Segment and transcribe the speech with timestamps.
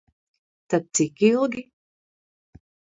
[0.69, 1.61] Tad cik ilgi?